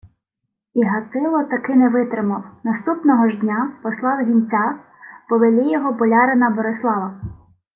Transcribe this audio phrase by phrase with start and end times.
[0.73, 4.79] І Гатило таки не витримав: наступного ж дня послав гінця
[5.29, 7.21] по велійого болярина Борислава.